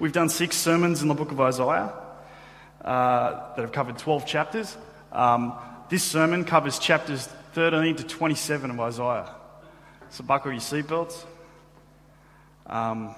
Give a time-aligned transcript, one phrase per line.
[0.00, 1.92] We've done six sermons in the book of Isaiah
[2.82, 4.74] uh, that have covered 12 chapters.
[5.12, 5.52] Um,
[5.90, 9.28] this sermon covers chapters 13 to 27 of Isaiah.
[10.08, 11.22] So buckle your seatbelts.
[12.66, 13.14] Um,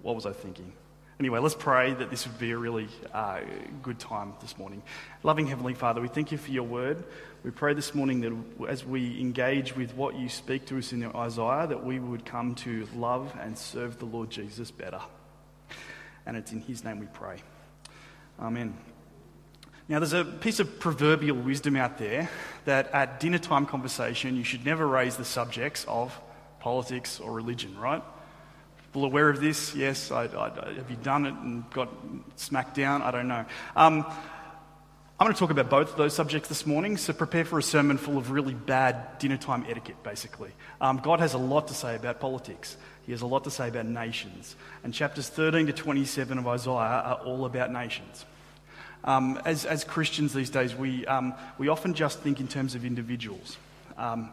[0.00, 0.72] what was I thinking?
[1.18, 3.40] Anyway, let's pray that this would be a really uh,
[3.82, 4.82] good time this morning.
[5.22, 7.04] Loving Heavenly Father, we thank you for your word.
[7.44, 11.04] We pray this morning that as we engage with what you speak to us in
[11.04, 15.02] Isaiah, that we would come to love and serve the Lord Jesus better.
[16.26, 17.38] And it's in his name we pray.
[18.38, 18.76] Amen.
[19.88, 22.30] Now, there's a piece of proverbial wisdom out there
[22.64, 26.16] that at dinner time conversation, you should never raise the subjects of
[26.60, 28.02] politics or religion, right?
[28.78, 29.74] People aware of this?
[29.74, 30.12] Yes.
[30.12, 31.88] I, I, have you done it and got
[32.36, 33.02] smacked down?
[33.02, 33.44] I don't know.
[33.74, 34.06] Um,
[35.18, 37.62] I'm going to talk about both of those subjects this morning, so prepare for a
[37.62, 40.50] sermon full of really bad dinner time etiquette, basically.
[40.80, 42.76] Um, God has a lot to say about politics,
[43.10, 44.54] He has a lot to say about nations.
[44.84, 48.24] And chapters 13 to 27 of Isaiah are all about nations.
[49.02, 52.84] Um, as, as Christians these days, we, um, we often just think in terms of
[52.84, 53.56] individuals.
[53.98, 54.30] Um,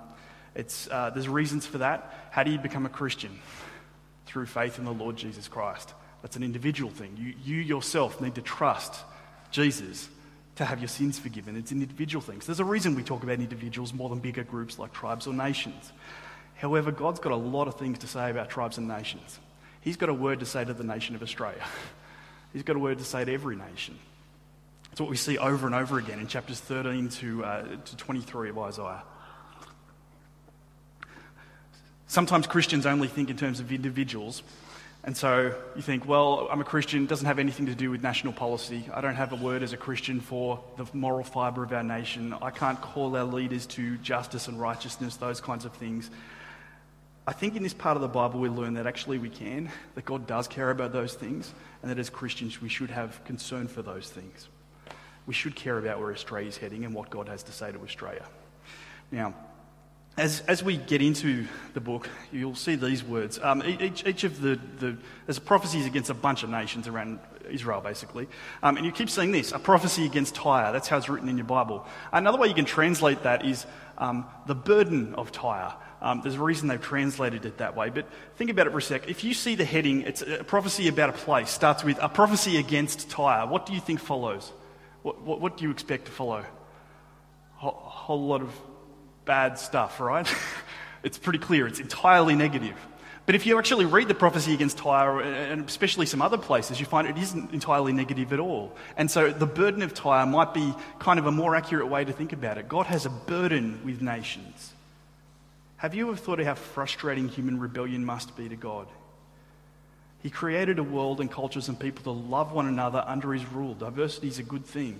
[0.56, 2.30] it's, uh, there's reasons for that.
[2.32, 3.40] How do you become a Christian?
[4.28, 5.94] through faith in the Lord Jesus Christ.
[6.22, 7.16] That's an individual thing.
[7.18, 9.04] You, you yourself need to trust
[9.50, 10.10] Jesus
[10.58, 11.56] to have your sins forgiven.
[11.56, 12.42] It's an individual thing.
[12.42, 15.34] So there's a reason we talk about individuals more than bigger groups like tribes or
[15.34, 15.92] nations.
[16.58, 19.40] However, God's got a lot of things to say about tribes and nations.
[19.82, 21.64] He's got a word to say to the nation of Australia.
[22.54, 23.98] He's got a word to say to every nation.
[24.92, 28.50] It's what we see over and over again in chapters 13 to, uh, to 23
[28.50, 29.04] of Isaiah.
[32.08, 34.42] Sometimes Christians only think in terms of individuals.
[35.04, 38.02] And so you think, well, I'm a Christian, it doesn't have anything to do with
[38.02, 38.90] national policy.
[38.94, 42.34] I don't have a word as a Christian for the moral fibre of our nation.
[42.42, 46.10] I can't call our leaders to justice and righteousness, those kinds of things.
[47.28, 50.06] I think in this part of the Bible we learn that actually we can, that
[50.06, 53.82] God does care about those things, and that as Christians we should have concern for
[53.82, 54.48] those things.
[55.26, 57.80] We should care about where Australia is heading and what God has to say to
[57.82, 58.26] Australia.
[59.12, 59.34] Now,
[60.18, 63.40] as, as we get into the book, you'll see these words.
[63.44, 67.82] Um, each, each of the, the, there's prophecies against a bunch of nations around Israel,
[67.82, 68.28] basically.
[68.64, 70.72] Um, and you keep seeing this a prophecy against Tyre.
[70.72, 71.86] That's how it's written in your Bible.
[72.12, 73.66] Another way you can translate that is
[73.98, 75.74] um, the burden of Tyre.
[76.02, 77.90] Um, there's a reason they've translated it that way.
[77.90, 79.10] But think about it for a sec.
[79.10, 82.58] If you see the heading, it's a prophecy about a place, starts with a prophecy
[82.58, 83.48] against Tyre.
[83.48, 84.52] What do you think follows?
[85.02, 86.46] What, what, what do you expect to follow?
[87.64, 88.54] A whole lot of
[89.26, 90.32] bad stuff, right?
[91.04, 92.76] it's pretty clear, it's entirely negative.
[93.26, 96.86] But if you actually read the prophecy against Tyre, and especially some other places, you
[96.86, 98.74] find it isn't entirely negative at all.
[98.96, 102.14] And so the burden of Tyre might be kind of a more accurate way to
[102.14, 102.70] think about it.
[102.70, 104.74] God has a burden with nations.
[105.78, 108.88] Have you ever thought of how frustrating human rebellion must be to God?
[110.24, 113.76] He created a world and cultures and people to love one another under his rule.
[113.76, 115.00] Diversity is a good thing.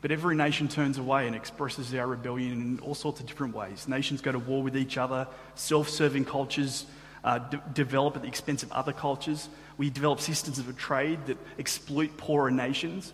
[0.00, 3.86] But every nation turns away and expresses our rebellion in all sorts of different ways.
[3.86, 6.86] Nations go to war with each other, self serving cultures
[7.22, 9.48] uh, de- develop at the expense of other cultures.
[9.76, 13.12] We develop systems of trade that exploit poorer nations.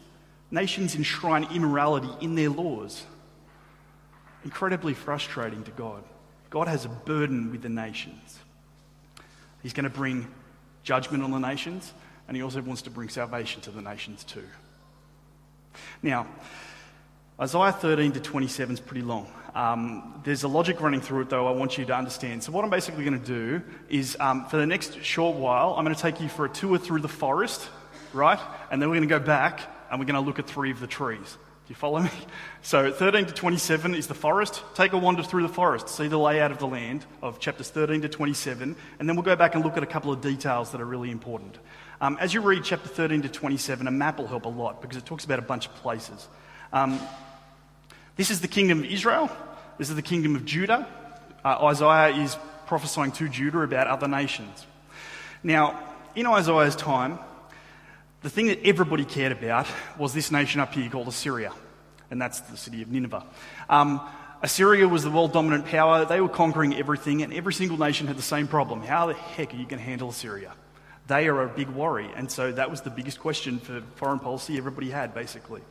[0.50, 3.04] Nations enshrine immorality in their laws.
[4.44, 6.04] Incredibly frustrating to God.
[6.50, 8.38] God has a burden with the nations.
[9.62, 10.28] He's going to bring
[10.82, 11.92] judgment on the nations,
[12.26, 14.44] and He also wants to bring salvation to the nations too.
[16.02, 16.26] Now,
[17.40, 19.30] Isaiah 13 to 27 is pretty long.
[19.54, 22.42] Um, there's a logic running through it, though, I want you to understand.
[22.42, 25.84] So, what I'm basically going to do is, um, for the next short while, I'm
[25.84, 27.68] going to take you for a tour through the forest,
[28.12, 28.40] right?
[28.70, 29.60] And then we're going to go back
[29.90, 31.36] and we're going to look at three of the trees.
[31.68, 32.10] Do you follow me?
[32.62, 34.62] So, 13 to 27 is the forest.
[34.74, 38.00] Take a wander through the forest, see the layout of the land of chapters 13
[38.00, 40.80] to 27, and then we'll go back and look at a couple of details that
[40.80, 41.58] are really important.
[42.00, 44.96] Um, as you read chapter 13 to 27, a map will help a lot because
[44.96, 46.26] it talks about a bunch of places.
[46.72, 46.98] Um,
[48.16, 49.30] this is the kingdom of Israel.
[49.76, 50.88] This is the kingdom of Judah.
[51.44, 52.34] Uh, Isaiah is
[52.66, 54.66] prophesying to Judah about other nations.
[55.42, 55.78] Now,
[56.16, 57.18] in Isaiah's time,
[58.20, 61.52] the thing that everybody cared about was this nation up here called Assyria,
[62.10, 63.24] and that's the city of Nineveh.
[63.68, 64.00] Um,
[64.40, 66.04] Assyria was the world dominant power.
[66.04, 68.82] They were conquering everything, and every single nation had the same problem.
[68.82, 70.52] How the heck are you going to handle Assyria?
[71.08, 74.56] They are a big worry, and so that was the biggest question for foreign policy
[74.56, 75.62] everybody had, basically.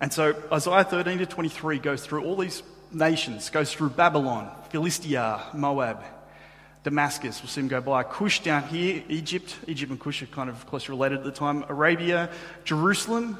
[0.00, 2.62] And so Isaiah 13 to 23 goes through all these
[2.92, 6.02] nations, goes through Babylon, Philistia, Moab,
[6.82, 10.48] Damascus, we'll see him go by, Cush down here, Egypt, Egypt and Cush are kind
[10.48, 12.30] of closely related at the time, Arabia,
[12.64, 13.38] Jerusalem,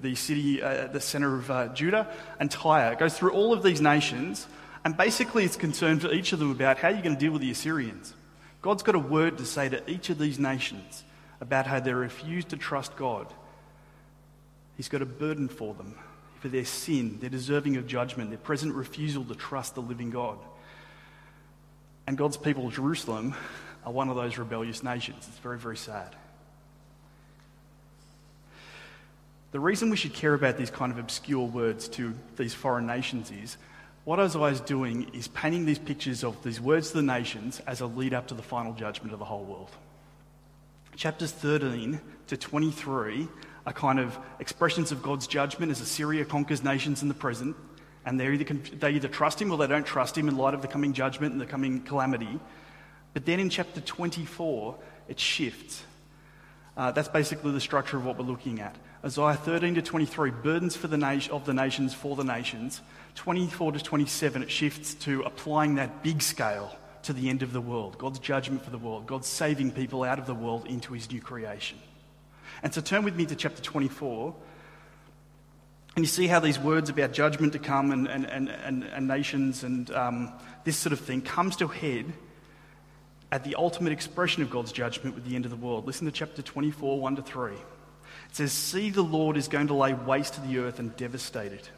[0.00, 2.08] the city, uh, the center of uh, Judah,
[2.40, 2.92] and Tyre.
[2.92, 4.46] It goes through all of these nations,
[4.84, 7.42] and basically it's concerned for each of them about how you're going to deal with
[7.42, 8.14] the Assyrians.
[8.62, 11.04] God's got a word to say to each of these nations
[11.40, 13.26] about how they refuse to trust God.
[14.76, 15.94] He's got a burden for them,
[16.40, 20.38] for their sin, their deserving of judgment, their present refusal to trust the living God.
[22.06, 23.34] And God's people, Jerusalem,
[23.84, 25.26] are one of those rebellious nations.
[25.28, 26.16] It's very, very sad.
[29.54, 33.30] The reason we should care about these kind of obscure words to these foreign nations
[33.30, 33.56] is
[34.02, 37.80] what Isaiah is doing is painting these pictures of these words to the nations as
[37.80, 39.70] a lead up to the final judgment of the whole world.
[40.96, 43.28] Chapters 13 to 23
[43.64, 47.54] are kind of expressions of God's judgment as Assyria conquers nations in the present,
[48.04, 50.62] and they either, they either trust him or they don't trust him in light of
[50.62, 52.40] the coming judgment and the coming calamity.
[53.12, 54.74] But then in chapter 24,
[55.06, 55.84] it shifts.
[56.76, 58.74] Uh, that's basically the structure of what we're looking at.
[59.04, 62.80] Isaiah 13 to 23, burdens for the nation, of the nations for the nations.
[63.16, 67.60] 24 to 27, it shifts to applying that big scale to the end of the
[67.60, 71.10] world, God's judgment for the world, God's saving people out of the world into his
[71.10, 71.78] new creation.
[72.62, 74.34] And so turn with me to chapter 24.
[75.96, 79.06] And you see how these words about judgment to come and, and, and, and, and
[79.06, 80.32] nations and um,
[80.64, 82.10] this sort of thing comes to head
[83.30, 85.86] at the ultimate expression of God's judgment with the end of the world.
[85.86, 87.52] Listen to chapter 24, 1 to 3.
[88.34, 91.52] It says, See, the Lord is going to lay waste to the earth and devastate
[91.52, 91.70] it.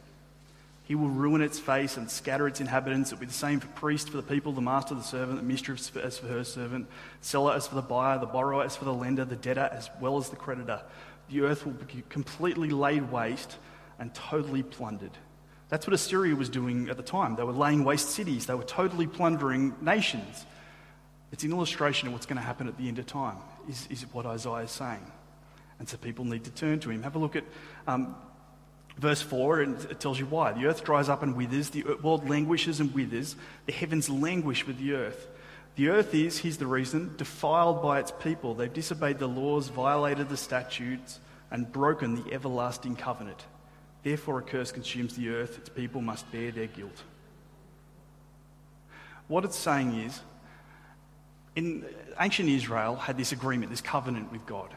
[0.85, 3.11] He will ruin its face and scatter its inhabitants.
[3.11, 5.45] It will be the same for priest, for the people, the master, the servant, the
[5.45, 6.87] mistress as for her servant,
[7.21, 10.17] seller as for the buyer, the borrower as for the lender, the debtor as well
[10.17, 10.81] as the creditor.
[11.29, 13.57] The earth will be completely laid waste
[13.99, 15.15] and totally plundered.
[15.69, 17.35] That's what Assyria was doing at the time.
[17.35, 20.47] They were laying waste cities, they were totally plundering nations.
[21.31, 23.37] It's an illustration of what's going to happen at the end of time,
[23.69, 25.05] is, is what Isaiah is saying.
[25.79, 27.03] And so people need to turn to him.
[27.03, 27.43] Have a look at
[27.87, 28.15] um,
[28.97, 30.53] verse 4, and it tells you why.
[30.53, 33.35] The earth dries up and withers, the world languishes and withers,
[33.65, 35.27] the heavens languish with the earth.
[35.75, 38.55] The earth is, here's the reason, defiled by its people.
[38.55, 41.19] They've disobeyed the laws, violated the statutes,
[41.51, 43.45] and broken the everlasting covenant.
[44.03, 47.03] Therefore, a curse consumes the earth, its people must bear their guilt.
[49.27, 50.19] What it's saying is,
[51.55, 51.85] in
[52.19, 54.73] ancient Israel had this agreement, this covenant with God.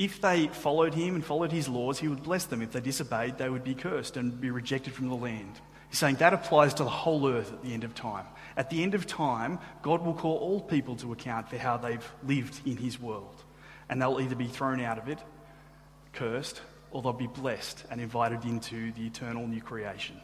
[0.00, 2.62] If they followed him and followed his laws, he would bless them.
[2.62, 5.60] If they disobeyed, they would be cursed and be rejected from the land.
[5.90, 8.24] He's saying that applies to the whole earth at the end of time.
[8.56, 12.12] At the end of time, God will call all people to account for how they've
[12.26, 13.44] lived in his world.
[13.90, 15.18] And they'll either be thrown out of it,
[16.14, 16.62] cursed,
[16.92, 20.18] or they'll be blessed and invited into the eternal new creation.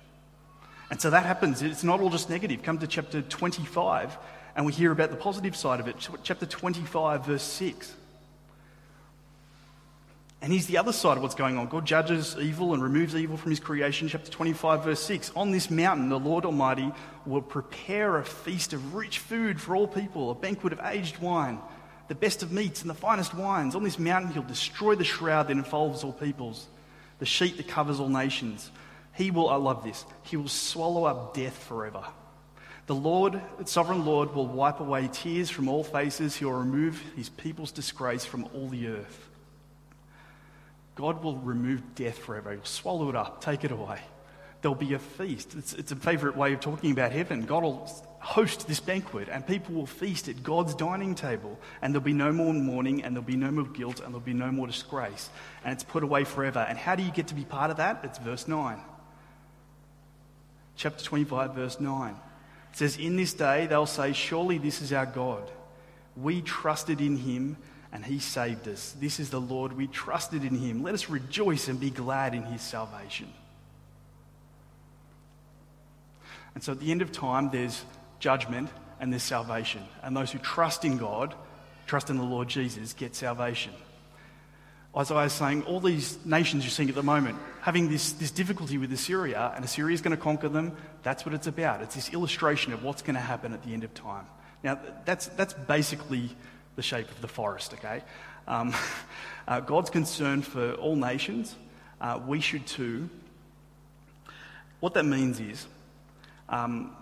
[0.88, 1.61] And so that happens.
[1.61, 2.62] It's not all just negative.
[2.62, 4.17] Come to chapter 25,
[4.56, 5.96] and we hear about the positive side of it.
[6.23, 7.94] Chapter 25, verse 6.
[10.42, 11.66] And here's the other side of what's going on.
[11.68, 14.08] God judges evil and removes evil from his creation.
[14.08, 15.32] Chapter 25, verse 6.
[15.34, 16.92] On this mountain, the Lord Almighty
[17.24, 21.58] will prepare a feast of rich food for all people, a banquet of aged wine,
[22.08, 23.74] the best of meats and the finest wines.
[23.74, 26.68] On this mountain, he'll destroy the shroud that enfolds all peoples,
[27.18, 28.70] the sheet that covers all nations.
[29.14, 32.04] He will, I love this, he will swallow up death forever.
[32.86, 36.36] The Lord, sovereign Lord, will wipe away tears from all faces.
[36.36, 39.28] He will remove his people's disgrace from all the earth.
[40.96, 42.52] God will remove death forever.
[42.52, 44.00] He'll swallow it up, take it away.
[44.62, 45.54] There'll be a feast.
[45.54, 47.44] It's, it's a favorite way of talking about heaven.
[47.44, 47.87] God will
[48.19, 52.32] host this banquet, and people will feast at God's dining table, and there'll be no
[52.32, 55.28] more mourning, and there'll be no more guilt, and there'll be no more disgrace.
[55.64, 56.61] And it's put away forever.
[56.66, 58.00] And how do you get to be part of that?
[58.02, 58.78] It's verse 9.
[60.76, 62.12] Chapter 25, verse 9.
[62.12, 62.16] It
[62.76, 65.50] says, In this day they'll say, Surely this is our God.
[66.16, 67.59] We trusted in him
[67.93, 68.95] and he saved us.
[69.00, 69.73] This is the Lord.
[69.73, 70.83] We trusted in him.
[70.83, 73.33] Let us rejoice and be glad in his salvation.
[76.55, 77.85] And so at the end of time, there's
[78.19, 79.83] judgment and there's salvation.
[80.02, 81.35] And those who trust in God,
[81.87, 83.73] trust in the Lord Jesus, get salvation.
[84.97, 88.78] Isaiah is saying all these nations you're seeing at the moment having this, this difficulty
[88.78, 90.75] with Assyria, and Assyria is going to conquer them.
[91.02, 91.83] That's what it's about.
[91.83, 94.25] It's this illustration of what's going to happen at the end of time.
[94.62, 96.31] Now, that's, that's basically
[96.76, 98.02] the shape of the forest, okay?
[98.47, 98.75] Um,
[99.49, 101.54] uh, God's concern for all nations.
[102.00, 103.09] Uh, we should too.
[104.80, 105.66] What that means is
[106.49, 106.95] um,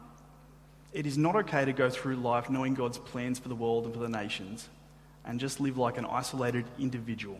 [0.92, 3.92] it is not okay to go through life knowing God's plans for the world and
[3.92, 4.68] for the nations
[5.24, 7.38] and just live like an isolated individual.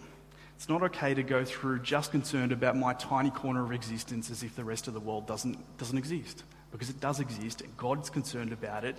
[0.56, 4.42] It's not okay to go through just concerned about my tiny corner of existence as
[4.42, 6.44] if the rest of the world doesn't, doesn't exist.
[6.72, 8.96] Because it does exist, and God's concerned about it,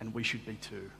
[0.00, 0.90] and we should be too.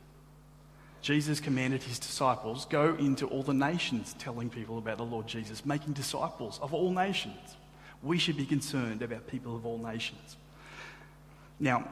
[1.00, 5.64] Jesus commanded his disciples go into all the nations telling people about the Lord Jesus,
[5.64, 7.57] making disciples of all nations.
[8.02, 10.37] We should be concerned about people of all nations.
[11.61, 11.88] Now,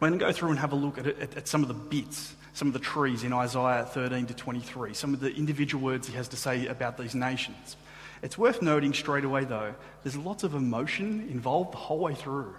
[0.00, 1.74] we're going to go through and have a look at, at, at some of the
[1.74, 6.06] bits some of the trees in Isaiah 13 to 23, some of the individual words
[6.06, 7.76] he has to say about these nations.
[8.22, 12.54] It's worth noting straight away, though, there's lots of emotion involved the whole way through.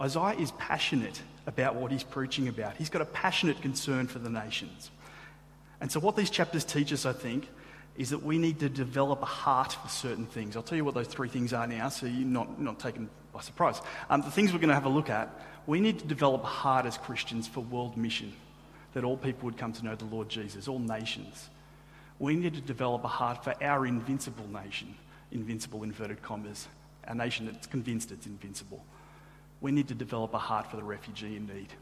[0.00, 4.28] Isaiah is passionate about what he's preaching about, he's got a passionate concern for the
[4.28, 4.90] nations.
[5.80, 7.48] And so, what these chapters teach us, I think,
[7.96, 10.56] is that we need to develop a heart for certain things.
[10.56, 13.40] I'll tell you what those three things are now, so you're not, not taken by
[13.40, 13.80] surprise.
[14.08, 15.28] Um, the things we're going to have a look at,
[15.66, 18.32] we need to develop a heart as Christians for world mission,
[18.94, 21.48] that all people would come to know the Lord Jesus, all nations.
[22.18, 24.94] We need to develop a heart for our invincible nation,
[25.30, 26.68] invincible inverted commas,
[27.04, 28.84] a nation that's convinced it's invincible.
[29.60, 31.72] We need to develop a heart for the refugee in need.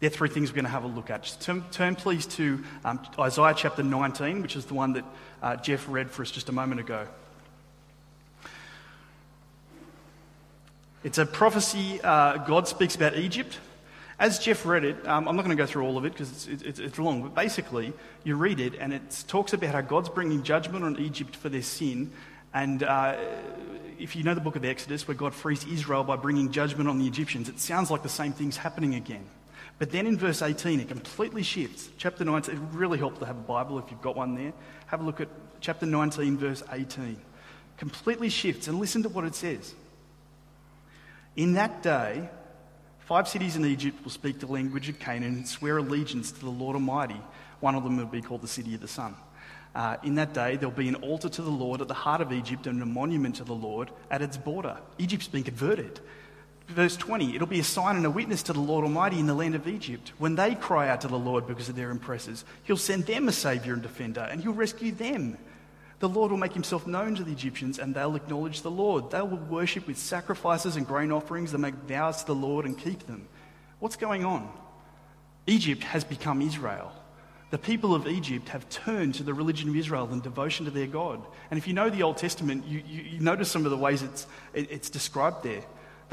[0.00, 1.22] There are three things we're going to have a look at.
[1.22, 5.04] Just turn, turn please, to um, Isaiah chapter 19, which is the one that
[5.42, 7.06] uh, Jeff read for us just a moment ago.
[11.04, 13.58] It's a prophecy uh, God speaks about Egypt.
[14.18, 16.46] As Jeff read it, um, I'm not going to go through all of it because
[16.48, 20.08] it's, it's, it's, long, but basically, you read it and it talks about how God's
[20.08, 22.10] bringing judgment on Egypt for their sin.
[22.54, 23.16] And uh,
[23.98, 26.98] if you know the book of Exodus, where God frees Israel by bringing judgment on
[26.98, 29.24] the Egyptians, it sounds like the same thing's happening again.
[29.78, 31.88] But then in verse 18, it completely shifts.
[31.98, 34.52] Chapter 19, it really helps to have a Bible if you've got one there.
[34.86, 35.28] Have a look at
[35.60, 37.16] chapter 19, verse 18.
[37.76, 39.74] Completely shifts, and listen to what it says.
[41.36, 42.28] In that day,
[43.00, 46.50] five cities in Egypt will speak the language of Canaan and swear allegiance to the
[46.50, 47.20] Lord Almighty.
[47.58, 49.16] One of them will be called the City of the Sun.
[49.74, 52.32] Uh, in that day, there'll be an altar to the Lord at the heart of
[52.32, 54.78] Egypt and a monument to the Lord at its border.
[54.98, 55.98] Egypt's been converted.
[56.68, 59.34] Verse 20, it'll be a sign and a witness to the Lord Almighty in the
[59.34, 60.12] land of Egypt.
[60.18, 63.32] When they cry out to the Lord because of their oppressors, he'll send them a
[63.32, 65.36] savior and defender, and he'll rescue them.
[66.00, 69.10] The Lord will make himself known to the Egyptians, and they'll acknowledge the Lord.
[69.10, 71.52] They will worship with sacrifices and grain offerings.
[71.52, 73.28] They'll make vows to the Lord and keep them.
[73.78, 74.50] What's going on?
[75.46, 76.92] Egypt has become Israel.
[77.50, 80.86] The people of Egypt have turned to the religion of Israel and devotion to their
[80.86, 81.24] God.
[81.50, 84.02] And if you know the Old Testament, you, you, you notice some of the ways
[84.02, 85.62] it's, it, it's described there.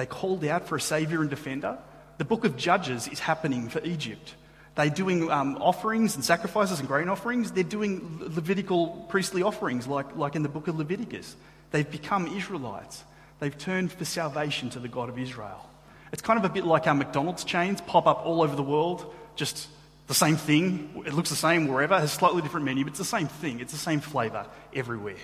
[0.01, 1.77] They called out for a savior and defender.
[2.17, 4.33] The book of Judges is happening for Egypt.
[4.73, 7.51] They're doing um, offerings and sacrifices and grain offerings.
[7.51, 11.35] They're doing Levitical priestly offerings, like, like in the book of Leviticus.
[11.69, 13.03] They've become Israelites.
[13.39, 15.69] They've turned for salvation to the God of Israel.
[16.11, 19.13] It's kind of a bit like our McDonald's chains pop up all over the world,
[19.35, 19.67] just
[20.07, 21.03] the same thing.
[21.05, 23.59] It looks the same wherever, has slightly different menu, but it's the same thing.
[23.59, 25.21] It's the same flavour everywhere.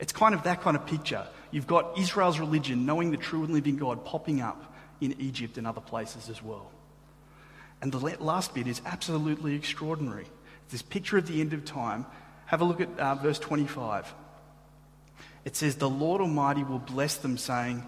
[0.00, 1.24] It's kind of that kind of picture.
[1.50, 5.66] You've got Israel's religion, knowing the true and living God, popping up in Egypt and
[5.66, 6.70] other places as well.
[7.80, 10.26] And the last bit is absolutely extraordinary.
[10.64, 12.06] It's This picture of the end of time.
[12.46, 14.12] Have a look at uh, verse 25.
[15.44, 17.84] It says, The Lord Almighty will bless them, saying,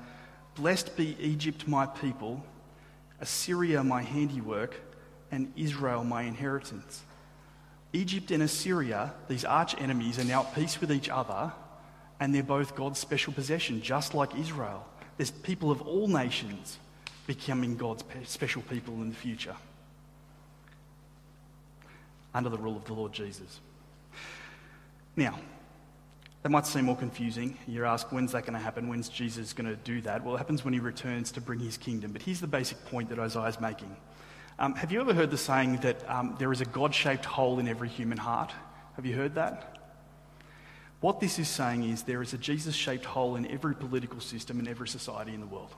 [0.55, 2.45] Blessed be Egypt, my people,
[3.21, 4.75] Assyria, my handiwork,
[5.31, 7.03] and Israel, my inheritance.
[7.93, 11.53] Egypt and Assyria, these arch enemies, are now at peace with each other
[12.21, 14.87] and they're both God's special possession, just like Israel.
[15.17, 16.79] There's people of all nations
[17.27, 19.57] becoming God's special people in the future
[22.35, 23.61] under the rule of the Lord Jesus.
[25.17, 25.39] Now,
[26.43, 27.59] that might seem more confusing.
[27.67, 28.89] You ask, when's that going to happen?
[28.89, 30.25] When's Jesus going to do that?
[30.25, 32.13] Well, it happens when he returns to bring his kingdom.
[32.13, 33.95] But here's the basic point that Isaiah's making.
[34.61, 37.59] Um, have you ever heard the saying that um, there is a God shaped hole
[37.59, 38.53] in every human heart?
[38.97, 39.78] Have you heard that?
[41.01, 44.59] What this is saying is there is a Jesus shaped hole in every political system
[44.59, 45.75] and every society in the world.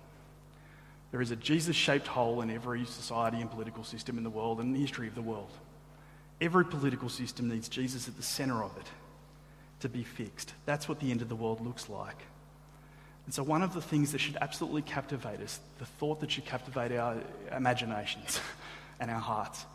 [1.10, 4.60] There is a Jesus shaped hole in every society and political system in the world
[4.60, 5.50] and the history of the world.
[6.40, 8.86] Every political system needs Jesus at the centre of it
[9.80, 10.54] to be fixed.
[10.64, 12.22] That's what the end of the world looks like.
[13.26, 16.46] And so, one of the things that should absolutely captivate us, the thought that should
[16.46, 17.16] captivate our
[17.54, 18.40] imaginations
[19.00, 19.66] and our hearts,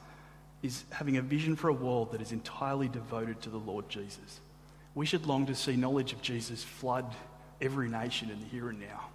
[0.63, 4.39] is having a vision for a world that is entirely devoted to the Lord Jesus
[4.95, 7.05] we should long to see knowledge of Jesus flood
[7.61, 9.09] every nation in the here and now.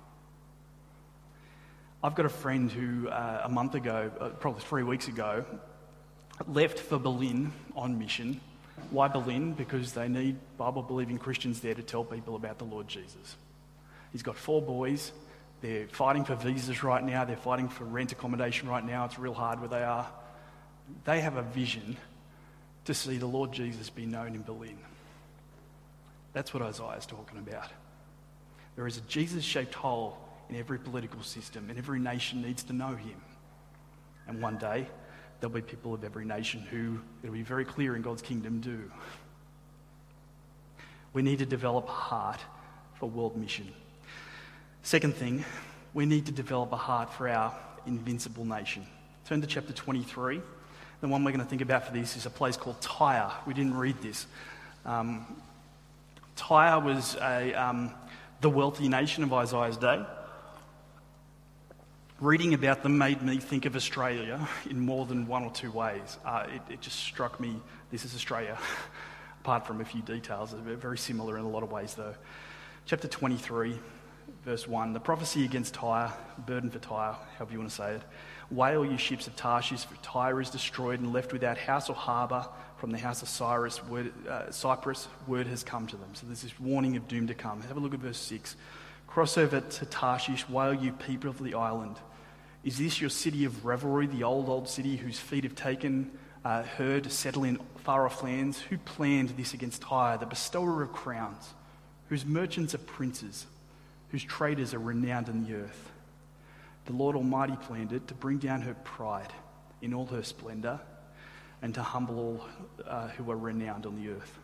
[2.03, 5.45] I've got a friend who, uh, a month ago, uh, probably three weeks ago,
[6.47, 8.41] left for Berlin on mission.
[8.91, 9.53] Why Berlin?
[9.53, 13.37] Because they need Bible believing Christians there to tell people about the Lord Jesus.
[14.13, 15.13] He's got four boys.
[15.61, 17.25] They're fighting for visas right now.
[17.25, 19.05] They're fighting for rent accommodation right now.
[19.05, 20.07] It's real hard where they are.
[21.05, 21.99] They have a vision
[22.87, 24.79] to see the Lord Jesus be known in Berlin.
[26.33, 27.71] That's what Isaiah is talking about.
[28.77, 30.17] There is a Jesus shaped hole
[30.49, 33.21] in every political system, and every nation needs to know him.
[34.27, 34.87] And one day,
[35.41, 38.91] there'll be people of every nation who, it'll be very clear in God's kingdom, do.
[41.13, 42.41] We need to develop a heart
[42.95, 43.73] for world mission.
[44.83, 45.45] Second thing,
[45.95, 47.55] we need to develop a heart for our
[47.87, 48.87] invincible nation.
[49.25, 50.41] Turn to chapter 23.
[51.01, 53.33] The one we're going to think about for this is a place called Tyre.
[53.47, 54.27] We didn't read this.
[54.85, 55.27] Um,
[56.41, 57.93] Tyre was a, um,
[58.41, 60.03] the wealthy nation of Isaiah's day.
[62.19, 66.17] Reading about them made me think of Australia in more than one or two ways.
[66.25, 68.57] Uh, it, it, just struck me this is Australia,
[69.43, 70.55] apart from a few details.
[70.65, 72.15] They're very similar in a lot of ways, though.
[72.87, 73.79] Chapter 23,
[74.43, 76.11] verse 1 The prophecy against Tyre,
[76.47, 78.03] burden for Tyre, however you want to say it.
[78.51, 82.47] Wail, you ships of Tarshish, for Tyre is destroyed and left without house or harbour.
[82.81, 86.15] From the house of Cyrus, word, uh, Cyprus, word has come to them.
[86.15, 87.61] So there's this warning of doom to come.
[87.61, 88.57] Have a look at verse 6.
[89.07, 91.97] Cross over to Tarshish, wail, you people of the island.
[92.65, 96.11] Is this your city of revelry, the old, old city whose feet have taken
[96.43, 98.59] uh, her to settle in far off lands?
[98.59, 101.51] Who planned this against Tyre, the bestower of crowns,
[102.09, 103.45] whose merchants are princes,
[104.09, 105.91] whose traders are renowned in the earth?
[106.87, 109.35] The Lord Almighty planned it to bring down her pride
[109.83, 110.81] in all her splendour
[111.63, 112.45] and to humble all
[112.87, 114.39] uh, who are renowned on the earth.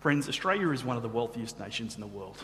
[0.00, 2.38] Friends, Australia is one of the wealthiest nations in the world.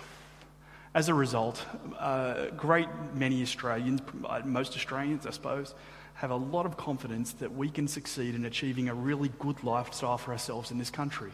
[0.94, 1.64] As a result,
[1.98, 4.00] a great many Australians,
[4.44, 5.74] most Australians, I suppose,
[6.14, 10.18] have a lot of confidence that we can succeed in achieving a really good lifestyle
[10.18, 11.32] for ourselves in this country.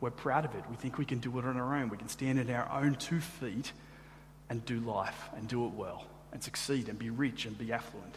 [0.00, 0.64] We're proud of it.
[0.70, 1.88] We think we can do it on our own.
[1.88, 3.72] We can stand on our own two feet
[4.48, 8.16] and do life and do it well and succeed and be rich and be affluent.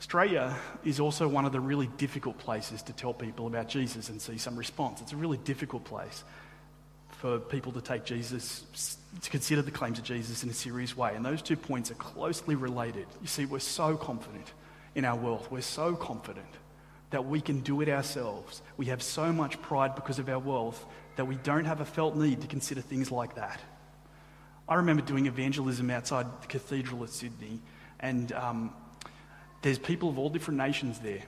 [0.00, 4.20] Australia is also one of the really difficult places to tell people about Jesus and
[4.20, 5.02] see some response.
[5.02, 6.24] It's a really difficult place
[7.18, 11.14] for people to take Jesus, to consider the claims of Jesus in a serious way.
[11.14, 13.06] And those two points are closely related.
[13.20, 14.50] You see, we're so confident
[14.94, 16.48] in our wealth, we're so confident
[17.10, 18.62] that we can do it ourselves.
[18.78, 20.82] We have so much pride because of our wealth
[21.16, 23.60] that we don't have a felt need to consider things like that.
[24.66, 27.60] I remember doing evangelism outside the cathedral at Sydney,
[27.98, 28.72] and um,
[29.62, 31.22] there's people of all different nations there.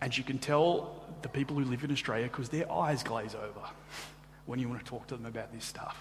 [0.00, 3.68] And you can tell the people who live in Australia because their eyes glaze over
[4.46, 5.96] when you want to talk to them about this stuff.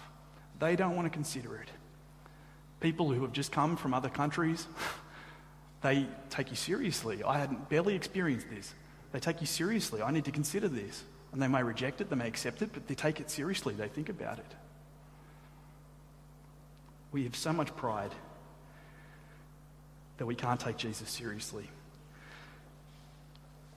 [0.60, 1.70] They don't want to consider it.
[2.80, 4.68] People who have just come from other countries,
[5.84, 7.24] they take you seriously.
[7.24, 8.74] I hadn't barely experienced this.
[9.12, 10.02] They take you seriously.
[10.02, 11.04] I need to consider this.
[11.32, 13.74] And they may reject it, they may accept it, but they take it seriously.
[13.74, 14.56] They think about it.
[17.12, 18.12] We have so much pride
[20.22, 21.68] that we can't take Jesus seriously.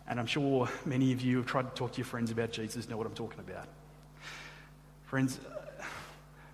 [0.07, 2.87] And I'm sure many of you have tried to talk to your friends about Jesus,
[2.87, 3.67] know what I'm talking about.
[5.07, 5.41] Friends,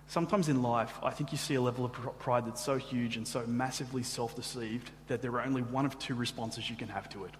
[0.07, 3.27] sometimes in life, I think you see a level of pride that's so huge and
[3.27, 7.09] so massively self deceived that there are only one of two responses you can have
[7.09, 7.31] to it.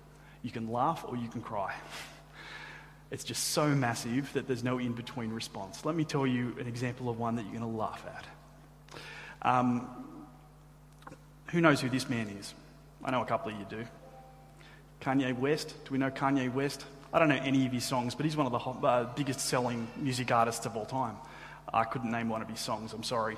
[0.43, 1.73] You can laugh or you can cry.
[3.11, 5.85] It's just so massive that there's no in between response.
[5.85, 8.25] Let me tell you an example of one that you're going to laugh at.
[9.41, 10.00] Um,
[11.51, 12.53] who knows who this man is?
[13.03, 13.85] I know a couple of you do.
[15.01, 15.73] Kanye West.
[15.85, 16.85] Do we know Kanye West?
[17.13, 19.87] I don't know any of his songs, but he's one of the uh, biggest selling
[19.97, 21.15] music artists of all time.
[21.73, 23.37] I couldn't name one of his songs, I'm sorry.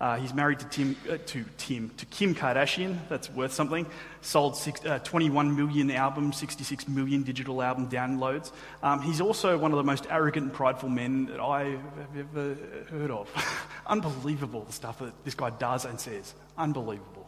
[0.00, 2.98] Uh, he's married to Tim, uh, to Tim, to Kim Kardashian.
[3.08, 3.86] That's worth something.
[4.22, 8.50] Sold six, uh, 21 million albums, 66 million digital album downloads.
[8.82, 12.56] Um, he's also one of the most arrogant and prideful men that I have ever
[12.90, 13.30] heard of.
[13.86, 16.34] Unbelievable the stuff that this guy does and says.
[16.58, 17.23] Unbelievable.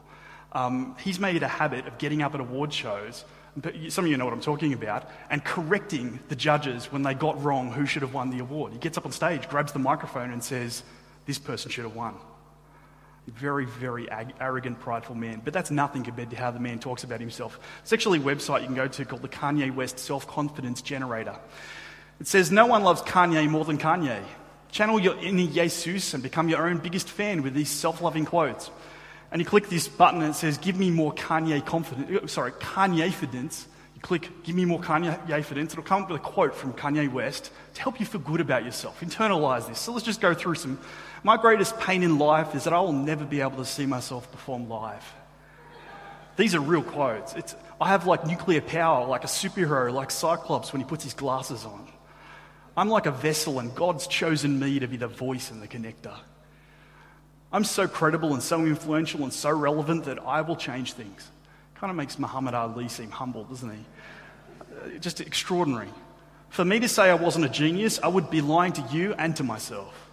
[0.53, 3.25] Um, he's made a habit of getting up at award shows,
[3.89, 7.43] some of you know what I'm talking about, and correcting the judges when they got
[7.43, 8.73] wrong who should have won the award.
[8.73, 10.83] He gets up on stage, grabs the microphone, and says,
[11.25, 12.15] This person should have won.
[13.27, 15.41] Very, very ag- arrogant, prideful man.
[15.45, 17.59] But that's nothing compared to how the man talks about himself.
[17.83, 21.37] It's actually a website you can go to called the Kanye West Self Confidence Generator.
[22.21, 24.23] It says, No one loves Kanye more than Kanye.
[24.71, 28.71] Channel your inner Jesus and become your own biggest fan with these self loving quotes
[29.31, 32.53] and you click this button and it says, Give me more Kanye confidence, uh, sorry,
[32.53, 33.67] Kanye evidence.
[33.95, 35.73] You click, Give me more Kanye evidence.
[35.73, 38.65] It'll come up with a quote from Kanye West to help you feel good about
[38.65, 39.01] yourself.
[39.01, 39.79] Internalize this.
[39.79, 40.79] So let's just go through some.
[41.23, 44.31] My greatest pain in life is that I will never be able to see myself
[44.31, 45.05] perform live.
[46.37, 47.33] These are real quotes.
[47.35, 51.15] It's, I have like nuclear power, like a superhero, like Cyclops when he puts his
[51.15, 51.89] glasses on.
[52.77, 56.15] I'm like a vessel, and God's chosen me to be the voice and the connector.
[57.57, 61.27] I'm so credible and so influential and so relevant that I will change things.
[61.77, 63.85] Kind of makes Muhammad Ali seem humble, doesn't he?
[64.61, 65.89] Uh, just extraordinary.
[66.51, 69.35] For me to say I wasn't a genius, I would be lying to you and
[69.37, 70.11] to myself.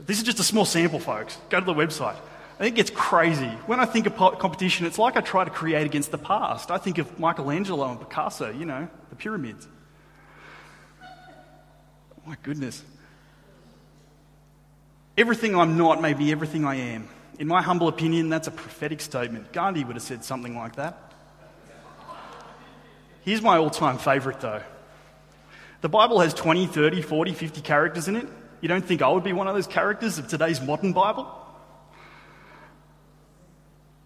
[0.00, 1.36] This is just a small sample, folks.
[1.50, 2.16] Go to the website.
[2.58, 3.50] It gets crazy.
[3.66, 6.70] When I think of competition, it's like I try to create against the past.
[6.70, 9.68] I think of Michelangelo and Picasso, you know, the pyramids.
[12.24, 12.82] My goodness.
[15.16, 17.08] Everything I'm not may be everything I am.
[17.38, 19.52] In my humble opinion, that's a prophetic statement.
[19.52, 21.12] Gandhi would have said something like that.
[23.22, 24.62] Here's my all time favourite, though.
[25.80, 28.26] The Bible has 20, 30, 40, 50 characters in it.
[28.60, 31.30] You don't think I would be one of those characters of today's modern Bible?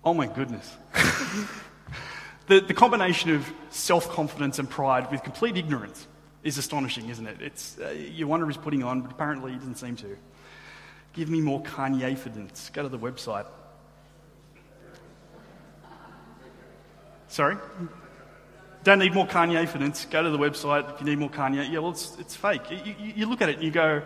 [0.05, 0.77] Oh my goodness.
[2.49, 6.07] the, the combination of self confidence and pride with complete ignorance
[6.42, 7.40] is astonishing, isn't it?
[7.40, 10.16] It's, uh, you wonder who's putting on, but apparently he doesn't seem to.
[11.18, 12.70] Give me more Kanye evidence.
[12.72, 13.44] Go to the website.
[17.26, 17.57] Sorry?
[18.85, 20.04] Don't need more Kanye evidence.
[20.04, 21.68] Go to the website if you need more Kanye.
[21.72, 22.70] Yeah, well, it's, it's fake.
[22.70, 24.00] You, you, you look at it and you go,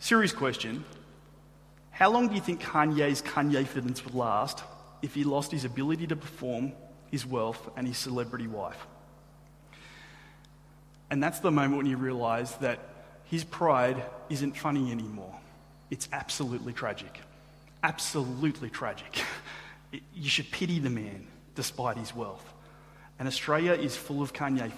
[0.00, 0.84] serious question.
[1.92, 4.64] How long do you think Kanye's Kanye evidence would last
[5.00, 6.72] if he lost his ability to perform,
[7.08, 8.84] his wealth, and his celebrity wife?
[11.08, 12.80] And that's the moment when you realize that
[13.26, 15.38] his pride isn't funny anymore.
[15.92, 17.20] It's absolutely tragic.
[17.82, 19.22] Absolutely tragic.
[20.14, 22.42] You should pity the man despite his wealth.
[23.18, 24.72] And Australia is full of Kanye.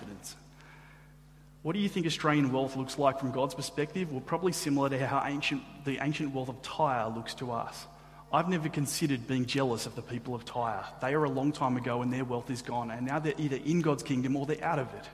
[1.62, 4.10] What do you think Australian wealth looks like from God's perspective?
[4.10, 7.86] Well, probably similar to how ancient, the ancient wealth of Tyre looks to us.
[8.32, 10.84] I've never considered being jealous of the people of Tyre.
[11.00, 13.60] They are a long time ago and their wealth is gone, and now they're either
[13.64, 15.04] in God's kingdom or they're out of it.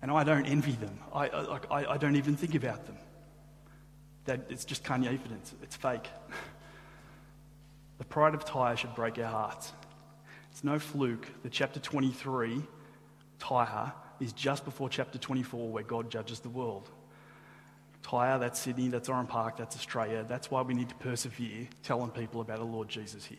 [0.00, 0.98] And I don't envy them.
[1.12, 2.96] I, I, I don't even think about them.
[4.26, 5.54] That it's just Kanye evidence.
[5.62, 6.08] It's fake.
[7.98, 9.72] the pride of Tyre should break our hearts.
[10.50, 12.62] It's no fluke that chapter 23,
[13.38, 16.88] Tyre, is just before chapter 24 where God judges the world.
[18.02, 20.24] Tyre, that's Sydney, that's Oran Park, that's Australia.
[20.28, 23.38] That's why we need to persevere telling people about the Lord Jesus here.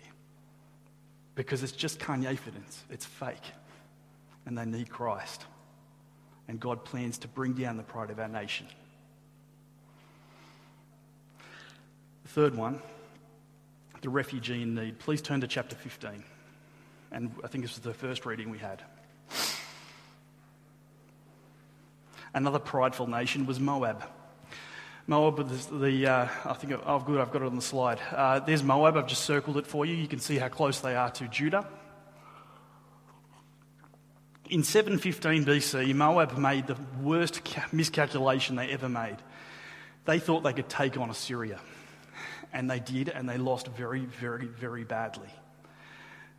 [1.35, 2.83] Because it's just Kanye evidence.
[2.89, 3.37] It's fake.
[4.45, 5.45] And they need Christ
[6.47, 8.67] and God plans to bring down the pride of our nation.
[12.37, 12.79] Third one,
[14.03, 14.99] the refugee in need.
[14.99, 16.23] Please turn to chapter 15.
[17.11, 18.83] And I think this was the first reading we had.
[22.35, 24.03] Another prideful nation was Moab.
[25.07, 25.49] Moab
[25.81, 27.97] the, uh, I think, oh, good, I've got it on the slide.
[28.11, 29.95] Uh, there's Moab, I've just circled it for you.
[29.95, 31.67] You can see how close they are to Judah.
[34.47, 39.17] In 715 BC, Moab made the worst miscalculation they ever made.
[40.05, 41.59] They thought they could take on Assyria.
[42.53, 45.29] And they did, and they lost very, very, very badly.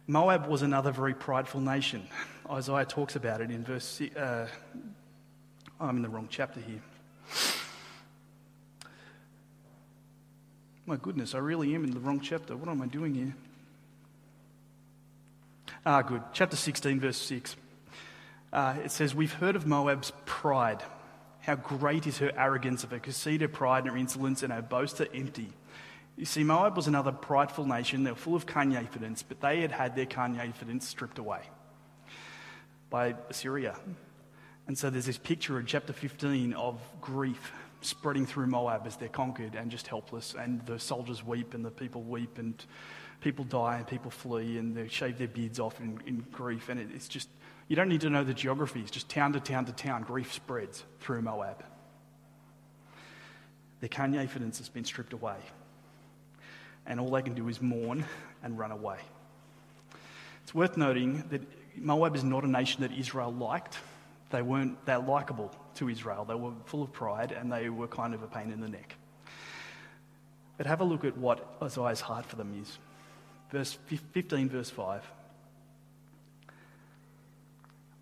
[0.06, 2.06] Moab was another very prideful nation.
[2.50, 4.00] Isaiah talks about it in verse.
[4.00, 4.46] Uh,
[5.78, 6.80] I'm in the wrong chapter here.
[10.86, 12.56] My goodness, I really am in the wrong chapter.
[12.56, 13.36] What am I doing here?
[15.84, 16.22] Ah, good.
[16.32, 17.56] Chapter 16, verse 6
[18.52, 20.82] uh, it says, We've heard of Moab's pride.
[21.40, 25.00] How great is her arrogance of her conceited pride and her insolence, and her boast
[25.00, 25.52] are empty.
[26.18, 28.02] You see, Moab was another prideful nation.
[28.02, 28.88] They were full of Kanye
[29.28, 31.42] but they had had their Kanye stripped away
[32.90, 33.78] by Assyria.
[34.66, 37.52] And so there's this picture in chapter 15 of grief
[37.82, 40.34] spreading through Moab as they're conquered and just helpless.
[40.36, 42.62] And the soldiers weep and the people weep and
[43.20, 46.68] people die and people flee and they shave their beards off in, in grief.
[46.68, 47.28] And it, it's just
[47.68, 48.80] you don't need to know the geography.
[48.80, 51.62] It's just town to town to town, grief spreads through Moab.
[53.78, 55.36] Their Kanye evidence has been stripped away.
[56.88, 58.04] And all they can do is mourn
[58.42, 58.98] and run away.
[60.42, 61.42] It's worth noting that
[61.76, 63.78] Moab is not a nation that Israel liked.
[64.30, 66.24] They weren't that likable to Israel.
[66.24, 68.96] They were full of pride and they were kind of a pain in the neck.
[70.56, 72.78] But have a look at what Isaiah's heart for them is.
[73.50, 73.78] Verse
[74.12, 75.04] 15, verse 5.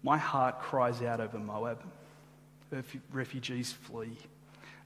[0.03, 1.83] My heart cries out over Moab.
[3.13, 4.17] Refugees flee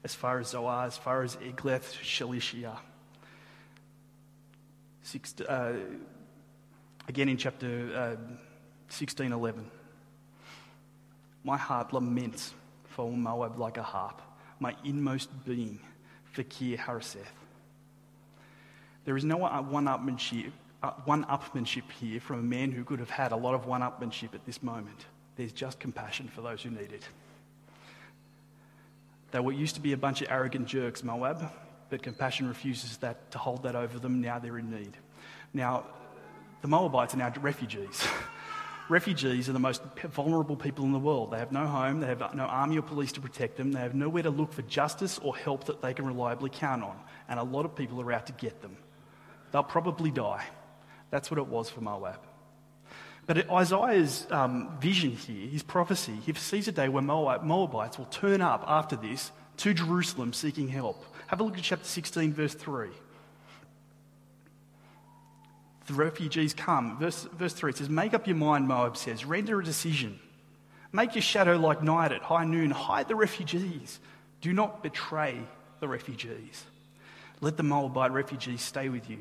[0.03, 2.77] as far as Zoar, as far as Eglath Shelishiyah.
[5.03, 5.73] Six, uh,
[7.07, 8.33] again in chapter uh,
[8.89, 9.69] 16 11.
[11.43, 12.53] My heart laments
[12.85, 14.21] for Moab like a harp,
[14.59, 15.79] my inmost being
[16.31, 17.25] for Kir Hareseth.
[19.05, 20.51] There is no one-upmanship
[20.83, 24.45] uh, one-upmanship here from a man who could have had a lot of one-upmanship at
[24.45, 25.05] this moment.
[25.35, 27.07] There's just compassion for those who need it.
[29.31, 31.51] They were used to be a bunch of arrogant jerks, Moab,
[31.91, 34.21] but compassion refuses that to hold that over them.
[34.21, 34.97] Now they're in need.
[35.53, 35.83] Now,
[36.61, 38.07] the Moabites are now refugees.
[38.89, 41.31] refugees are the most vulnerable people in the world.
[41.31, 43.93] They have no home, they have no army or police to protect them, they have
[43.93, 46.97] nowhere to look for justice or help that they can reliably count on.
[47.27, 48.77] And a lot of people are out to get them.
[49.51, 50.45] They'll probably die.
[51.09, 52.21] That's what it was for Moab.
[53.27, 58.05] But Isaiah's um, vision here, his prophecy, he sees a day where Moab, Moabites will
[58.05, 61.05] turn up after this to Jerusalem seeking help.
[61.31, 62.89] Have a look at chapter 16, verse 3.
[65.87, 66.97] the refugees come.
[66.99, 70.19] Verse, verse 3 it says, Make up your mind, Moab says, render a decision.
[70.91, 72.69] Make your shadow like night at high noon.
[72.69, 74.01] Hide the refugees.
[74.41, 75.37] Do not betray
[75.79, 76.65] the refugees.
[77.39, 79.19] Let the Moabite refugees stay with you.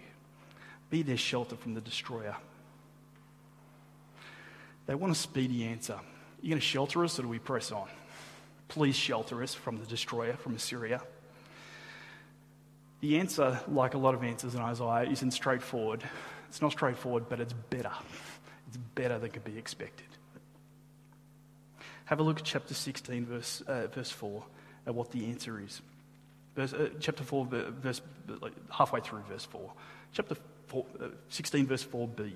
[0.91, 2.35] Be their shelter from the destroyer.
[4.87, 5.93] They want a speedy answer.
[5.95, 6.03] Are
[6.43, 7.87] you going to shelter us or do we press on?
[8.67, 11.01] Please shelter us from the destroyer, from Assyria.
[13.01, 16.03] The answer, like a lot of answers in Isaiah, isn't straightforward.
[16.49, 17.93] It's not straightforward, but it's better.
[18.69, 20.07] It's better than could be expected.
[22.05, 24.43] Have a look at chapter 16, verse, uh, verse 4,
[24.87, 25.81] at what the answer is.
[26.57, 28.03] Verse, uh, chapter 4, verse,
[28.41, 29.73] like halfway through verse 4.
[30.13, 30.37] Chapter
[30.67, 32.33] four, uh, 16, verse 4b.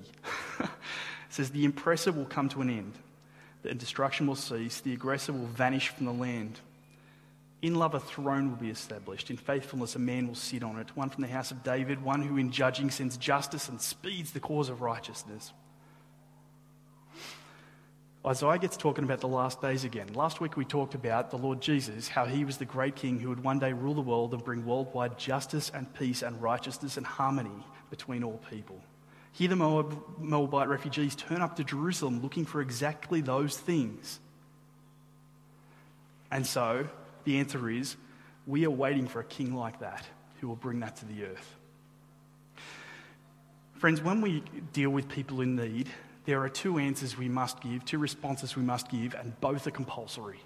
[1.29, 2.93] says, The oppressor will come to an end,
[3.63, 6.59] and destruction will cease, the aggressor will vanish from the land.
[7.65, 9.31] In love, a throne will be established.
[9.31, 10.95] In faithfulness, a man will sit on it.
[10.95, 14.39] One from the house of David, one who in judging sends justice and speeds the
[14.39, 15.51] cause of righteousness.
[18.23, 20.13] Isaiah gets talking about the last days again.
[20.13, 23.29] Last week we talked about the Lord Jesus, how he was the great king who
[23.29, 27.05] would one day rule the world and bring worldwide justice and peace and righteousness and
[27.07, 28.79] harmony between all people.
[29.31, 34.19] Here, the Moab, Moabite refugees turn up to Jerusalem looking for exactly those things.
[36.29, 36.87] And so,
[37.25, 37.95] the answer is
[38.47, 40.05] we are waiting for a king like that
[40.39, 41.55] who will bring that to the earth.
[43.73, 45.89] Friends, when we deal with people in need,
[46.25, 49.71] there are two answers we must give, two responses we must give, and both are
[49.71, 50.39] compulsory.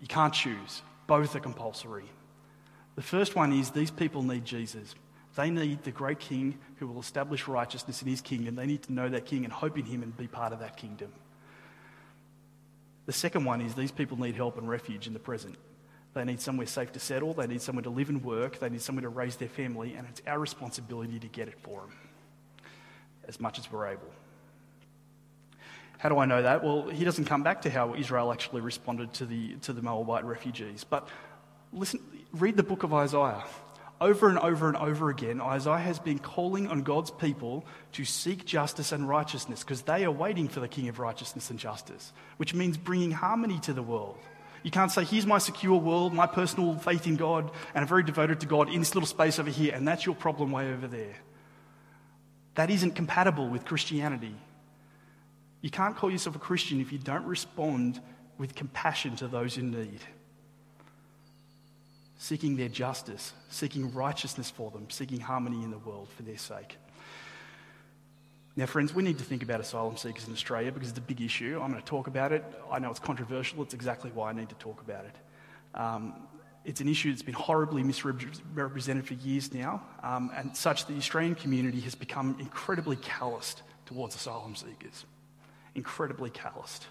[0.00, 2.04] You can't choose, both are compulsory.
[2.94, 4.94] The first one is these people need Jesus.
[5.34, 8.54] They need the great king who will establish righteousness in his kingdom.
[8.54, 10.78] They need to know that king and hope in him and be part of that
[10.78, 11.12] kingdom.
[13.04, 15.56] The second one is these people need help and refuge in the present.
[16.16, 18.80] They need somewhere safe to settle, they need somewhere to live and work, they need
[18.80, 21.92] somewhere to raise their family, and it's our responsibility to get it for them
[23.28, 24.08] as much as we're able.
[25.98, 26.64] How do I know that?
[26.64, 30.24] Well, he doesn't come back to how Israel actually responded to the, to the Moabite
[30.24, 30.84] refugees.
[30.84, 31.06] But
[31.70, 32.00] listen,
[32.32, 33.44] read the book of Isaiah.
[34.00, 38.46] Over and over and over again, Isaiah has been calling on God's people to seek
[38.46, 42.54] justice and righteousness because they are waiting for the King of righteousness and justice, which
[42.54, 44.16] means bringing harmony to the world.
[44.62, 48.02] You can't say, here's my secure world, my personal faith in God, and I'm very
[48.02, 50.86] devoted to God in this little space over here, and that's your problem way over
[50.86, 51.14] there.
[52.54, 54.34] That isn't compatible with Christianity.
[55.60, 58.00] You can't call yourself a Christian if you don't respond
[58.38, 60.00] with compassion to those in need,
[62.18, 66.76] seeking their justice, seeking righteousness for them, seeking harmony in the world for their sake.
[68.56, 71.20] Now, friends, we need to think about asylum seekers in Australia because it's a big
[71.20, 71.60] issue.
[71.62, 72.42] I'm going to talk about it.
[72.72, 73.62] I know it's controversial.
[73.62, 75.14] It's exactly why I need to talk about it.
[75.78, 76.14] Um,
[76.64, 80.98] it's an issue that's been horribly misrepresented for years now, um, and such that the
[80.98, 85.04] Australian community has become incredibly calloused towards asylum seekers
[85.76, 86.86] incredibly calloused.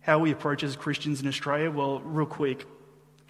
[0.00, 1.70] How we approach as Christians in Australia?
[1.70, 2.66] Well, real quick,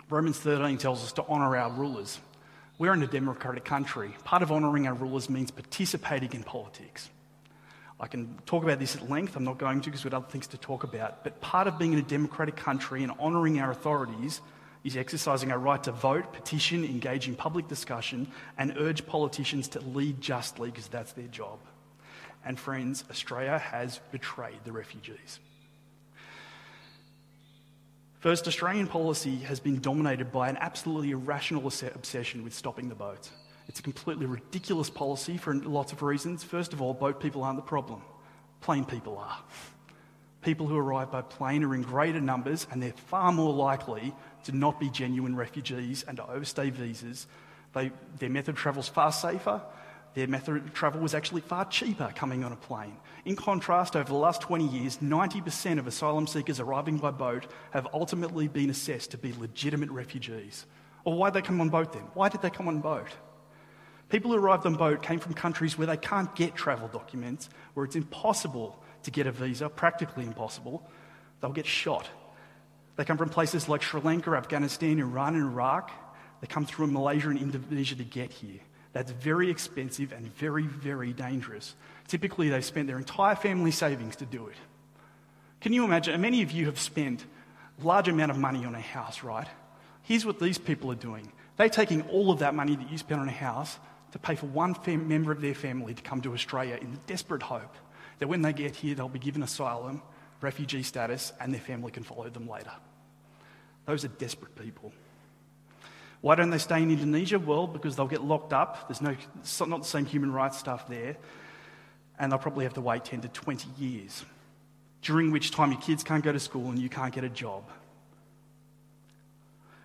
[0.08, 2.18] Romans 13 tells us to honour our rulers.
[2.82, 4.12] We're in a democratic country.
[4.24, 7.10] Part of honouring our rulers means participating in politics.
[8.00, 10.32] I can talk about this at length, I'm not going to because we've got other
[10.32, 11.22] things to talk about.
[11.22, 14.40] But part of being in a democratic country and honouring our authorities
[14.82, 18.26] is exercising our right to vote, petition, engage in public discussion,
[18.58, 21.60] and urge politicians to lead justly because that's their job.
[22.44, 25.38] And friends, Australia has betrayed the refugees.
[28.22, 33.32] First, Australian policy has been dominated by an absolutely irrational obsession with stopping the boats.
[33.66, 36.44] It's a completely ridiculous policy for lots of reasons.
[36.44, 38.00] First of all, boat people aren't the problem,
[38.60, 39.38] plane people are.
[40.40, 44.52] People who arrive by plane are in greater numbers and they're far more likely to
[44.52, 47.26] not be genuine refugees and to overstay visas.
[47.72, 49.62] They, their method of travel is far safer
[50.14, 52.96] their method of travel was actually far cheaper coming on a plane.
[53.24, 57.88] In contrast, over the last 20 years, 90% of asylum seekers arriving by boat have
[57.94, 60.66] ultimately been assessed to be legitimate refugees.
[61.04, 62.02] Or why did they come on boat then?
[62.14, 63.08] Why did they come on boat?
[64.08, 67.86] People who arrived on boat came from countries where they can't get travel documents, where
[67.86, 70.86] it's impossible to get a visa, practically impossible.
[71.40, 72.08] They'll get shot.
[72.96, 75.90] They come from places like Sri Lanka, Afghanistan, Iran, and Iraq.
[76.40, 78.60] They come through Malaysia and Indonesia to get here.
[78.92, 81.74] That's very expensive and very, very dangerous.
[82.08, 84.56] Typically, they spent their entire family savings to do it.
[85.60, 86.20] Can you imagine?
[86.20, 87.24] Many of you have spent
[87.80, 89.46] a large amount of money on a house, right?
[90.02, 93.20] Here's what these people are doing they're taking all of that money that you spent
[93.20, 93.78] on a house
[94.12, 96.98] to pay for one fam- member of their family to come to Australia in the
[97.06, 97.76] desperate hope
[98.18, 100.02] that when they get here, they'll be given asylum,
[100.40, 102.72] refugee status, and their family can follow them later.
[103.86, 104.92] Those are desperate people.
[106.22, 107.38] Why don't they stay in Indonesia?
[107.38, 108.88] Well, because they'll get locked up.
[108.88, 109.16] There's no,
[109.66, 111.16] not the same human rights stuff there.
[112.18, 114.24] And they'll probably have to wait 10 to 20 years,
[115.02, 117.68] during which time your kids can't go to school and you can't get a job.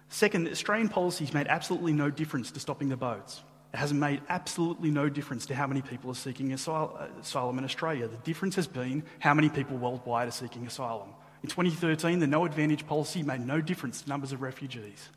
[0.09, 3.41] Second, Australian policies made absolutely no difference to stopping the boats.
[3.73, 8.07] It has made absolutely no difference to how many people are seeking asylum in Australia.
[8.07, 11.09] The difference has been how many people worldwide are seeking asylum.
[11.41, 15.09] In 2013, the no advantage policy made no difference to numbers of refugees.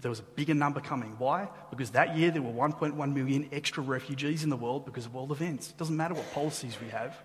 [0.00, 1.16] There was a bigger number coming.
[1.18, 1.48] Why?
[1.70, 5.32] Because that year there were 1.1 million extra refugees in the world because of world
[5.32, 5.70] events.
[5.70, 7.16] It doesn't matter what policies we have.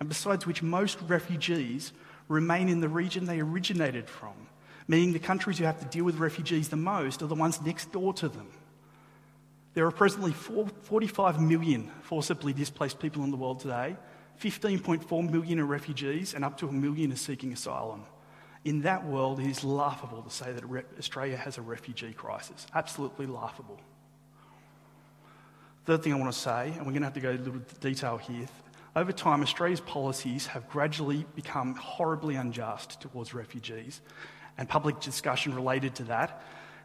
[0.00, 1.92] And besides which, most refugees
[2.28, 4.32] remain in the region they originated from,
[4.88, 7.92] meaning the countries who have to deal with refugees the most are the ones next
[7.92, 8.48] door to them.
[9.74, 13.96] There are presently 45 million forcibly displaced people in the world today.
[14.42, 18.04] 15.4 million are refugees, and up to a million are seeking asylum.
[18.64, 20.64] In that world, it is laughable to say that
[20.98, 22.66] Australia has a refugee crisis.
[22.74, 23.80] Absolutely laughable.
[25.84, 27.60] Third thing I want to say, and we're going to have to go a little
[27.80, 28.46] detail here.
[28.94, 34.00] Over time, Australia's policies have gradually become horribly unjust towards refugees,
[34.58, 36.42] and public discussion related to that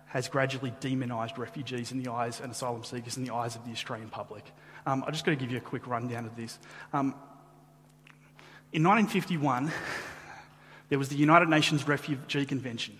[0.07, 3.71] has gradually demonised refugees in the eyes and asylum seekers in the eyes of the
[3.71, 4.43] Australian public.
[4.85, 6.57] Um, I'm just going to give you a quick rundown of this.
[6.93, 7.13] Um,
[8.71, 9.69] in 1951,
[10.89, 12.97] there was the United Nations Refugee Convention.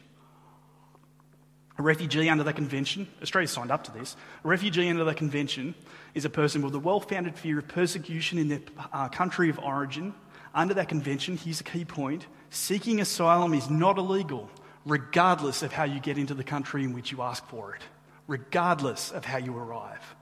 [1.79, 5.75] A refugee under that convention, Australia signed up to this, a refugee under that convention
[6.15, 9.59] is a person with a well founded fear of persecution in their uh, country of
[9.59, 10.13] origin.
[10.55, 14.49] Under that convention, here's a key point seeking asylum is not illegal
[14.87, 17.81] regardless of how you get into the country in which you ask for it,
[18.25, 20.15] regardless of how you arrive.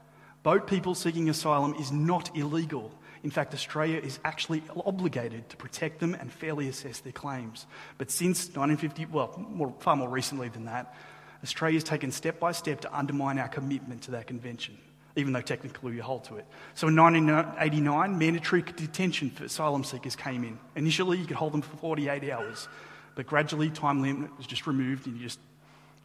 [0.43, 2.91] Boat people seeking asylum is not illegal.
[3.25, 7.65] In fact, Australia is actually obligated to protect them and fairly assess their claims.
[7.97, 10.93] But since 1950, well, more, far more recently than that,
[11.41, 14.77] Australia has taken step by step to undermine our commitment to that convention,
[15.15, 16.45] even though technically we hold to it.
[16.75, 20.59] So in 1989, mandatory detention for asylum seekers came in.
[20.75, 22.67] Initially, you could hold them for 48 hours.
[23.15, 25.39] But gradually, time limit was just removed and you just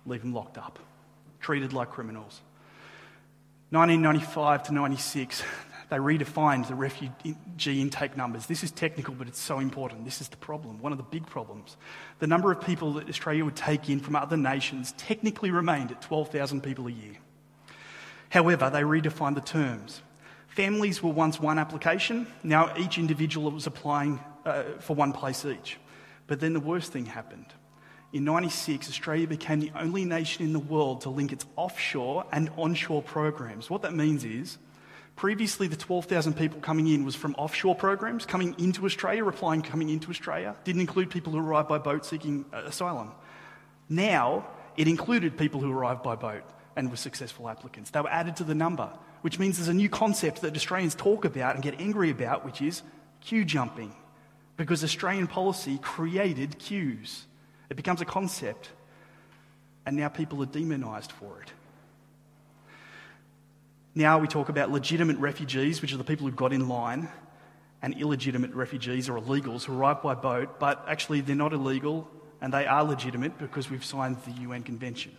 [0.06, 0.78] leave them locked up,
[1.38, 2.40] treated like criminals.
[3.72, 5.42] 1995 to 96,
[5.90, 8.46] they redefined the refugee intake numbers.
[8.46, 10.04] This is technical, but it's so important.
[10.04, 11.76] This is the problem, one of the big problems.
[12.20, 16.00] The number of people that Australia would take in from other nations technically remained at
[16.00, 17.16] 12,000 people a year.
[18.28, 20.02] However, they redefined the terms.
[20.46, 25.78] Families were once one application, now each individual was applying uh, for one place each.
[26.28, 27.46] But then the worst thing happened.
[28.12, 32.50] In 96, Australia became the only nation in the world to link its offshore and
[32.56, 33.68] onshore programs.
[33.70, 34.58] What that means is,
[35.20, 39.90] previously the 12,000 people coming in was from offshore programs, coming into Australia, applying coming
[39.90, 43.12] into Australia, didn't include people who arrived by boat seeking uh, asylum.
[43.90, 44.46] Now,
[44.78, 46.42] it included people who arrived by boat
[46.74, 47.90] and were successful applicants.
[47.90, 51.26] They were added to the number, which means there's a new concept that Australians talk
[51.26, 52.82] about and get angry about, which is
[53.20, 53.92] queue jumping
[54.56, 57.26] because Australian policy created queues.
[57.68, 58.70] It becomes a concept,
[59.84, 61.52] and now people are demonised for it.
[63.94, 67.08] Now we talk about legitimate refugees, which are the people who got in line,
[67.82, 72.08] and illegitimate refugees or illegals who arrive by boat, but actually they're not illegal
[72.40, 75.16] and they are legitimate because we've signed the UN Convention.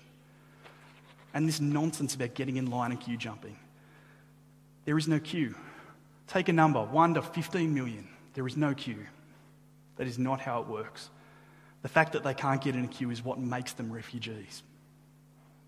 [1.34, 3.58] And this nonsense about getting in line and queue jumping.
[4.86, 5.56] There is no queue.
[6.28, 8.08] Take a number, 1 to 15 million.
[8.34, 9.06] There is no queue.
[9.98, 11.10] That is not how it works.
[11.84, 14.64] The fact that they can't get in a queue is what makes them refugees.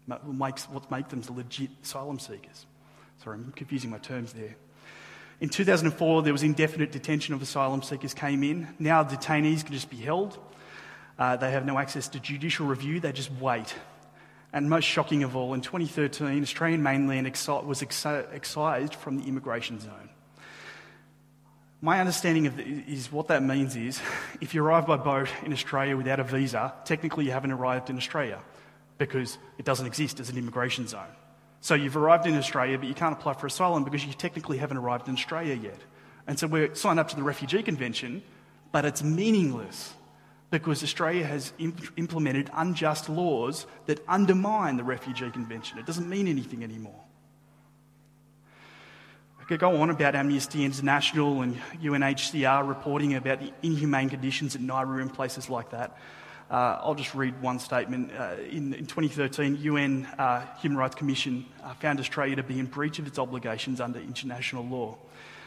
[0.07, 2.65] Makes, what makes them legit asylum seekers.
[3.23, 4.55] Sorry, I'm confusing my terms there.
[5.39, 8.67] In 2004, there was indefinite detention of asylum seekers came in.
[8.79, 10.37] Now detainees can just be held.
[11.17, 12.99] Uh, they have no access to judicial review.
[12.99, 13.73] They just wait.
[14.51, 17.27] And most shocking of all, in 2013, Australian mainland
[17.65, 20.09] was excised from the immigration zone.
[21.81, 24.01] My understanding of the, is what that means is
[24.41, 27.97] if you arrive by boat in Australia without a visa, technically you haven't arrived in
[27.97, 28.39] Australia
[28.97, 31.07] because it doesn't exist as an immigration zone.
[31.63, 34.75] So you've arrived in Australia, but you can't apply for asylum because you technically haven't
[34.75, 35.79] arrived in Australia yet.
[36.27, 38.21] And so we're signed up to the Refugee Convention,
[38.73, 39.93] but it's meaningless
[40.51, 45.77] because Australia has imp- implemented unjust laws that undermine the Refugee Convention.
[45.77, 46.99] It doesn't mean anything anymore.
[49.39, 54.61] I could go on about Amnesty International and UNHCR reporting about the inhumane conditions at
[54.61, 55.95] Nauru and places like that.
[56.53, 58.11] Uh, I'll just read one statement.
[58.11, 62.67] Uh, in, in, 2013, UN uh, Human Rights Commission uh, found Australia to be in
[62.67, 64.95] breach of its obligations under international law.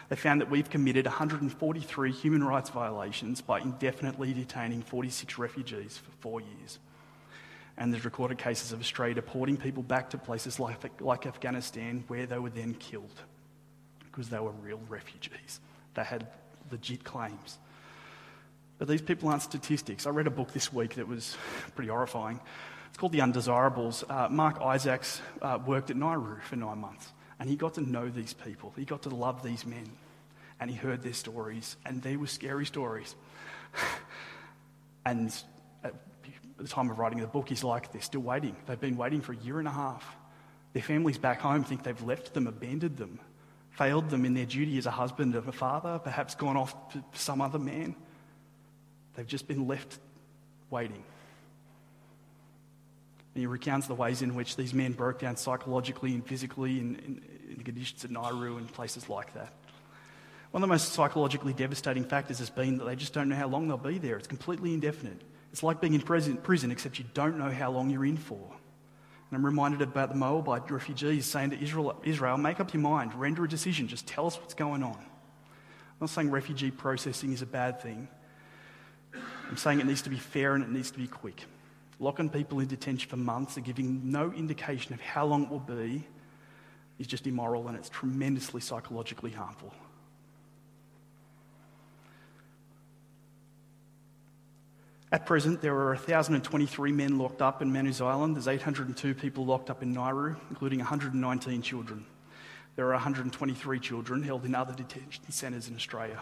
[0.09, 6.11] They found that we've committed 143 human rights violations by indefinitely detaining 46 refugees for
[6.19, 6.81] four years.
[7.79, 12.27] And there's recorded cases of Australia deporting people back to places like, like Afghanistan where
[12.27, 13.23] they were then killed
[14.11, 15.61] because they were real refugees.
[15.95, 16.27] They had
[16.73, 17.59] legit claims.
[18.79, 20.07] But these people aren't statistics.
[20.07, 21.37] I read a book this week that was
[21.75, 22.41] pretty horrifying.
[22.89, 24.05] It's called The Undesirables.
[24.09, 28.09] Uh, Mark Isaacs uh, worked at Nauru for nine months, and he got to know
[28.09, 28.73] these people.
[28.77, 29.91] He got to love these men,
[30.61, 33.15] and he heard their stories, and they were scary stories.
[35.07, 35.35] and
[35.83, 35.95] at
[36.59, 38.57] the time of writing the book, he's like, they're still waiting.
[38.67, 40.17] They've been waiting for a year and a half.
[40.75, 43.21] Their families back home think they've left them, abandoned them,
[43.71, 47.03] failed them in their duty as a husband or a father, perhaps gone off to
[47.15, 47.97] some other man.
[49.17, 49.99] They've just been left
[50.71, 51.03] waiting.
[53.35, 56.97] And he recounts the ways in which these men broke down psychologically and physically in,
[56.97, 57.23] in,
[57.57, 59.53] in conditions at Nauru and places like that.
[60.53, 63.49] One of the most psychologically devastating factors has been that they just don't know how
[63.49, 64.17] long they'll be there.
[64.17, 65.21] It's completely indefinite.
[65.53, 68.41] It's like being in prison except you don't know how long you're in for.
[69.31, 73.15] And I'm reminded about the Moabite refugees saying to Israel, Israel, make up your mind,
[73.15, 74.97] render a decision, just tell us what's going on.
[74.97, 78.09] I'm not saying refugee processing is a bad thing,
[79.49, 81.45] I'm saying it needs to be fair and it needs to be quick.
[81.99, 85.61] Locking people in detention for months and giving no indication of how long it will
[85.61, 86.07] be
[86.99, 89.73] is just immoral and it's tremendously psychologically harmful.
[95.13, 98.35] At present, there are 1,023 men locked up in Manus Island.
[98.35, 102.05] There's 802 people locked up in Nauru, including 119 children.
[102.75, 106.21] There are 123 children held in other detention centres in Australia.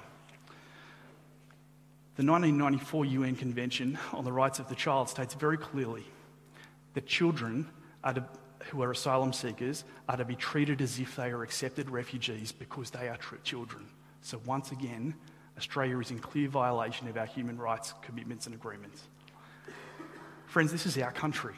[2.17, 6.05] The 1994 UN Convention on the Rights of the Child states very clearly
[6.93, 7.69] that children
[8.05, 8.25] are to,
[8.67, 12.91] who are asylum seekers are to be treated as if they are accepted refugees because
[12.91, 13.89] they are children.
[14.21, 15.17] So, once again,
[15.57, 19.03] Australia is in clear violation of our human rights commitments and agreements.
[20.47, 21.55] Friends, this is our country.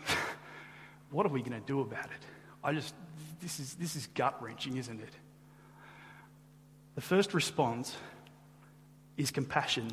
[1.10, 2.26] what are we going to do about it?
[2.64, 2.94] I just,
[3.42, 5.12] this is, this is gut wrenching, isn't it?
[6.94, 7.94] The first response
[9.18, 9.90] is compassion.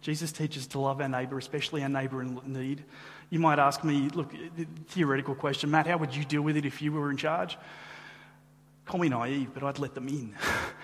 [0.00, 2.84] Jesus teaches to love our neighbour, especially our neighbour in need.
[3.28, 4.32] You might ask me, look,
[4.88, 7.58] theoretical question, Matt, how would you deal with it if you were in charge?
[8.86, 10.34] Call me naive, but I'd let them in.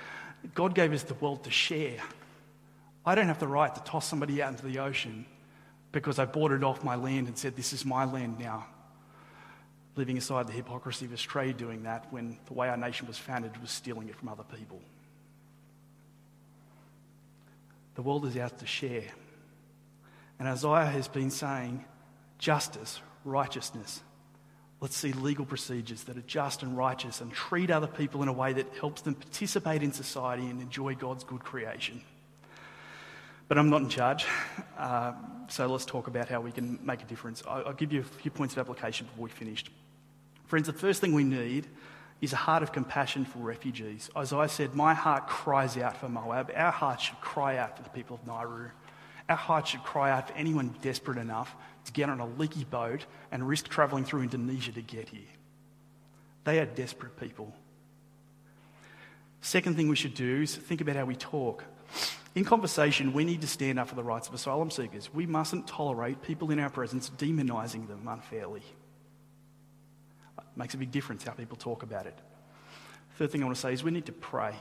[0.54, 1.98] God gave us the world to share.
[3.04, 5.26] I don't have the right to toss somebody out into the ocean
[5.92, 8.66] because I bought it off my land and said, This is my land now.
[9.96, 13.56] Leaving aside the hypocrisy of Australia doing that when the way our nation was founded
[13.62, 14.80] was stealing it from other people.
[17.96, 19.10] The world is out to share.
[20.38, 21.84] And Isaiah has been saying
[22.38, 24.02] justice, righteousness.
[24.80, 28.32] Let's see legal procedures that are just and righteous and treat other people in a
[28.32, 32.02] way that helps them participate in society and enjoy God's good creation.
[33.48, 34.26] But I'm not in charge,
[34.76, 35.12] uh,
[35.48, 37.42] so let's talk about how we can make a difference.
[37.48, 39.64] I'll, give you a few points of application before we finish.
[40.46, 41.66] Friends, the first thing we need
[42.20, 44.10] is a heart of compassion for refugees.
[44.16, 46.50] As I said, my heart cries out for Moab.
[46.54, 48.70] Our heart should cry out for the people of Nauru.
[49.28, 51.54] Our heart should cry out for anyone desperate enough
[51.84, 55.28] to get on a leaky boat and risk travelling through Indonesia to get here.
[56.44, 57.52] They are desperate people.
[59.40, 61.64] Second thing we should do is think about how we talk.
[62.34, 65.12] In conversation, we need to stand up for the rights of asylum seekers.
[65.12, 68.62] We mustn't tolerate people in our presence demonising them unfairly.
[70.56, 72.18] Makes a big difference how people talk about it.
[73.16, 74.54] Third thing I want to say is we need to pray.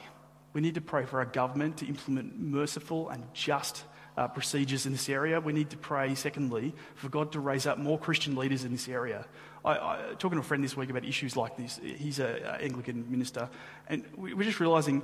[0.53, 3.83] We need to pray for our government to implement merciful and just
[4.17, 5.39] uh, procedures in this area.
[5.39, 8.87] We need to pray, secondly, for God to raise up more Christian leaders in this
[8.87, 9.25] area.
[9.63, 11.79] I, I talking to a friend this week about issues like this.
[11.83, 13.49] He's an Anglican minister,
[13.87, 15.03] and we, we're just realizing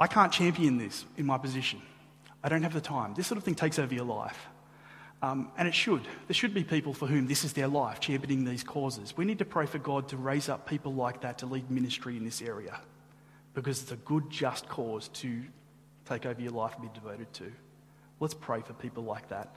[0.00, 1.80] I can't champion this in my position.
[2.42, 3.14] I don't have the time.
[3.14, 4.48] This sort of thing takes over your life.
[5.22, 6.02] Um, and it should.
[6.26, 9.16] There should be people for whom this is their life, championing these causes.
[9.16, 12.16] We need to pray for God to raise up people like that to lead ministry
[12.16, 12.78] in this area
[13.54, 15.42] because it's a good, just cause to
[16.04, 17.50] take over your life and be devoted to.
[18.20, 19.54] Let's pray for people like that.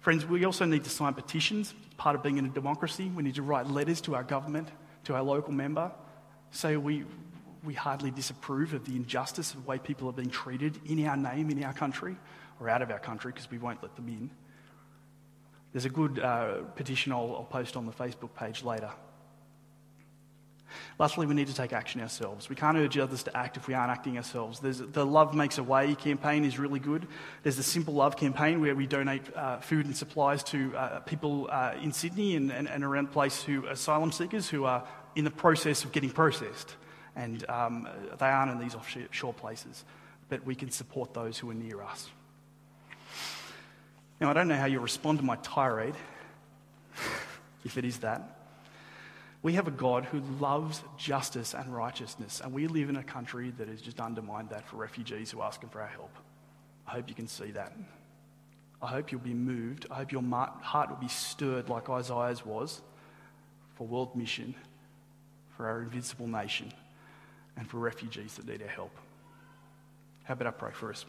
[0.00, 1.74] Friends, we also need to sign petitions.
[1.86, 4.68] It's Part of being in a democracy, we need to write letters to our government,
[5.04, 5.90] to our local member,
[6.50, 7.04] say we,
[7.64, 11.16] we hardly disapprove of the injustice of the way people are being treated in our
[11.16, 12.16] name, in our country,
[12.60, 14.30] or out of our country because we won't let them in.
[15.72, 18.90] There's a good uh, petition I'll, I'll post on the Facebook page later.
[20.98, 22.48] Lastly, we need to take action ourselves.
[22.48, 24.60] We can't urge others to act if we aren't acting ourselves.
[24.60, 27.06] There's, the Love Makes a Way campaign is really good.
[27.42, 31.48] There's the Simple Love campaign where we donate uh, food and supplies to uh, people
[31.50, 35.30] uh, in Sydney and, and, and, around place who asylum seekers who are in the
[35.30, 36.74] process of getting processed.
[37.16, 37.88] And um,
[38.18, 39.84] they aren't in these offshore places,
[40.28, 42.08] but we can support those who are near us.
[44.20, 45.94] Now, I don't know how you respond to my tirade.
[47.64, 48.34] if it is that.
[49.42, 53.52] We have a God who loves justice and righteousness, and we live in a country
[53.58, 56.10] that has just undermined that for refugees who are asking for our help.
[56.86, 57.72] I hope you can see that.
[58.82, 59.86] I hope you'll be moved.
[59.90, 62.80] I hope your heart will be stirred like Isaiah's was
[63.76, 64.54] for world mission,
[65.56, 66.72] for our invincible nation,
[67.56, 68.96] and for refugees that need our help.
[70.24, 71.04] How about I pray for us?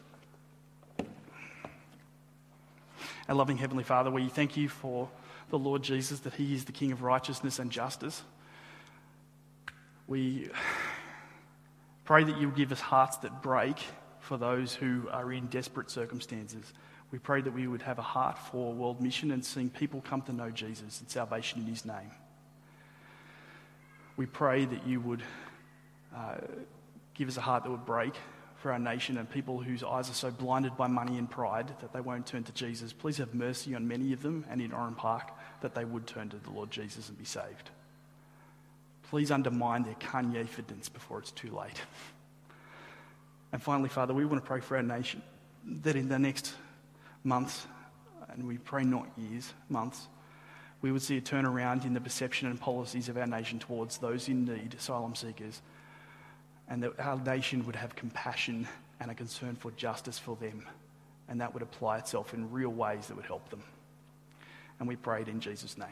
[3.30, 5.08] Our loving Heavenly Father, we thank you for
[5.50, 8.24] the Lord Jesus, that He is the King of righteousness and justice.
[10.08, 10.48] We
[12.04, 13.76] pray that you'll give us hearts that break
[14.18, 16.72] for those who are in desperate circumstances.
[17.12, 20.22] We pray that we would have a heart for world mission and seeing people come
[20.22, 22.10] to know Jesus and salvation in His name.
[24.16, 25.22] We pray that you would
[26.12, 26.38] uh,
[27.14, 28.14] give us a heart that would break
[28.60, 31.94] for our nation and people whose eyes are so blinded by money and pride that
[31.94, 32.92] they won't turn to Jesus.
[32.92, 35.32] Please have mercy on many of them and in Oran Park
[35.62, 37.70] that they would turn to the Lord Jesus and be saved.
[39.04, 41.80] Please undermine their confidence before it's too late.
[43.52, 45.22] And finally, Father, we want to pray for our nation
[45.82, 46.54] that in the next
[47.24, 47.66] months,
[48.28, 50.06] and we pray not years, months,
[50.82, 54.28] we would see a turnaround in the perception and policies of our nation towards those
[54.28, 55.60] in need, asylum seekers,
[56.70, 58.66] and that our nation would have compassion
[59.00, 60.66] and a concern for justice for them,
[61.28, 63.62] and that would apply itself in real ways that would help them.
[64.78, 65.88] And we pray it in Jesus' name.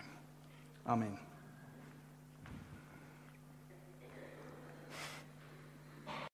[0.87, 1.19] Amen.